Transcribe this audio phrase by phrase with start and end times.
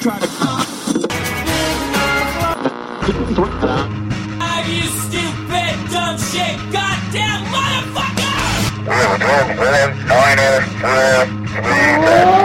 [0.00, 0.26] try to.
[4.40, 8.34] Are you stupid, dumb shit, goddamn motherfucker!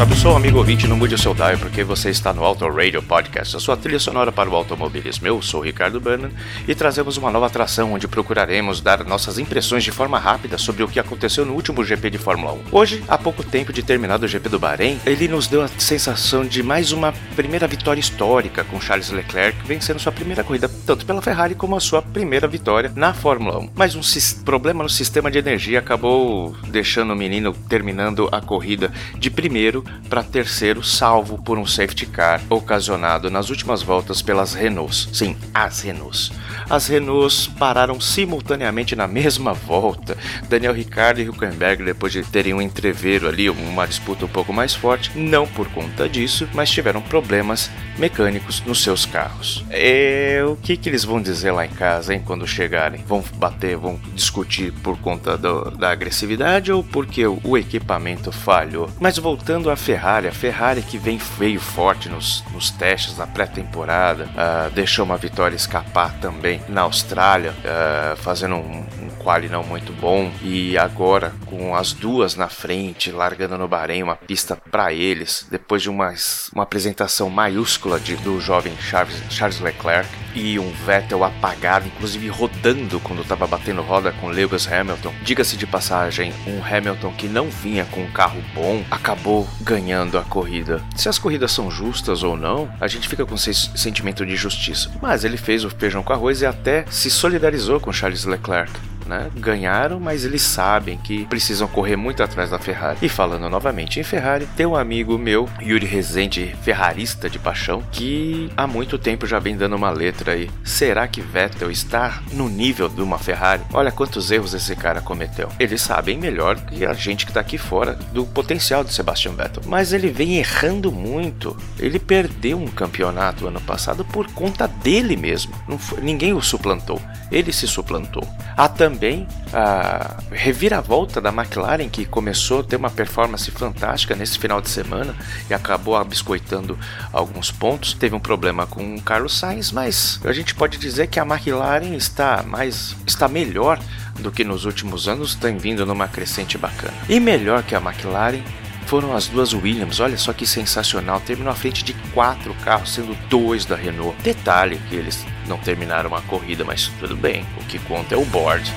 [0.00, 2.66] Sobe o som, amigo ouvinte, não mude o seu dial, porque você está no Auto
[2.66, 5.26] Radio Podcast, a sua trilha sonora para o automobilismo.
[5.26, 6.30] Eu sou o Ricardo Bannon
[6.66, 10.88] e trazemos uma nova atração onde procuraremos dar nossas impressões de forma rápida sobre o
[10.88, 12.58] que aconteceu no último GP de Fórmula 1.
[12.72, 16.46] Hoje, há pouco tempo de terminado o GP do Bahrein, ele nos deu a sensação
[16.46, 21.20] de mais uma primeira vitória histórica com Charles Leclerc vencendo sua primeira corrida tanto pela
[21.20, 23.70] Ferrari como a sua primeira vitória na Fórmula 1.
[23.74, 24.00] Mas um
[24.46, 30.22] problema no sistema de energia acabou deixando o menino terminando a corrida de primeiro para
[30.24, 35.08] terceiro, salvo por um safety car ocasionado nas últimas voltas pelas Renaults.
[35.12, 36.32] Sim, as Renaults.
[36.68, 40.16] As Renaults pararam simultaneamente na mesma volta.
[40.48, 44.74] Daniel Ricciardo e Hülkenberg, depois de terem um entreveiro ali, uma disputa um pouco mais
[44.74, 49.64] forte, não por conta disso, mas tiveram problemas mecânicos nos seus carros.
[49.70, 53.04] É, o que, que eles vão dizer lá em casa, hein, quando chegarem?
[53.06, 58.88] Vão bater, vão discutir por conta do- da agressividade ou porque o, equipamento falhou?
[58.98, 64.28] Mas voltando à Ferrari, a Ferrari que vem veio forte nos, nos testes na pré-temporada,
[64.36, 69.92] ah, deixou uma vitória escapar também na Austrália, ah, fazendo um, um quali não muito
[69.92, 70.30] bom.
[70.42, 75.82] E agora com as duas na frente, largando no Bahrein uma pista para eles, depois
[75.82, 76.12] de uma,
[76.52, 83.00] uma apresentação maiúscula de, do jovem Charles, Charles Leclerc e um Vettel apagado, inclusive rodando
[83.00, 85.12] quando estava batendo roda com Lewis Hamilton.
[85.22, 90.22] Diga-se de passagem, um Hamilton que não vinha com um carro bom acabou ganhando a
[90.22, 90.82] corrida.
[90.96, 94.90] Se as corridas são justas ou não, a gente fica com esse sentimento de justiça.
[95.00, 98.72] Mas ele fez o feijão com arroz e até se solidarizou com Charles Leclerc.
[99.10, 99.28] Né?
[99.34, 102.98] Ganharam, mas eles sabem que precisam correr muito atrás da Ferrari.
[103.02, 108.48] E falando novamente em Ferrari, tem um amigo meu, Yuri Rezende, ferrarista de paixão, que
[108.56, 110.48] há muito tempo já vem dando uma letra aí.
[110.62, 113.62] Será que Vettel está no nível de uma Ferrari?
[113.72, 115.48] Olha quantos erros esse cara cometeu.
[115.58, 119.64] Eles sabem melhor que a gente que tá aqui fora do potencial de Sebastian Vettel.
[119.66, 121.56] Mas ele vem errando muito.
[121.80, 125.52] Ele perdeu um campeonato ano passado por conta dele mesmo.
[125.80, 127.02] Foi- ninguém o suplantou.
[127.32, 128.22] Ele se suplantou.
[128.56, 128.68] Há
[129.00, 134.68] também a reviravolta da McLaren, que começou a ter uma performance fantástica nesse final de
[134.68, 135.16] semana
[135.48, 136.78] e acabou abiscoitando
[137.10, 137.94] alguns pontos.
[137.94, 141.96] Teve um problema com o Carlos Sainz, mas a gente pode dizer que a McLaren
[141.96, 143.80] está mais está melhor
[144.18, 146.92] do que nos últimos anos, tem vindo numa crescente bacana.
[147.08, 148.42] E melhor que a McLaren
[148.90, 150.00] foram as duas Williams.
[150.00, 151.20] Olha só que sensacional.
[151.20, 154.20] Terminou à frente de quatro carros, sendo dois da Renault.
[154.20, 157.46] Detalhe que eles não terminaram a corrida, mas tudo bem.
[157.60, 158.68] O que conta é o board.